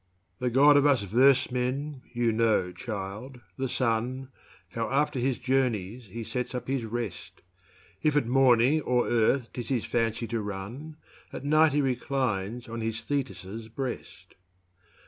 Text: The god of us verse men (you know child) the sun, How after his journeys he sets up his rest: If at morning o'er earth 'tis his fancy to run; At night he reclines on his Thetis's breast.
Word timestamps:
The 0.39 0.49
god 0.49 0.77
of 0.77 0.85
us 0.87 1.03
verse 1.03 1.51
men 1.51 2.01
(you 2.11 2.31
know 2.31 2.71
child) 2.71 3.39
the 3.55 3.69
sun, 3.69 4.29
How 4.69 4.89
after 4.89 5.19
his 5.19 5.37
journeys 5.37 6.05
he 6.05 6.23
sets 6.23 6.55
up 6.55 6.67
his 6.67 6.85
rest: 6.85 7.43
If 8.01 8.15
at 8.15 8.25
morning 8.25 8.81
o'er 8.87 9.07
earth 9.07 9.49
'tis 9.53 9.69
his 9.69 9.85
fancy 9.85 10.25
to 10.29 10.41
run; 10.41 10.97
At 11.31 11.45
night 11.45 11.73
he 11.73 11.81
reclines 11.81 12.67
on 12.67 12.81
his 12.81 13.01
Thetis's 13.03 13.67
breast. 13.69 14.33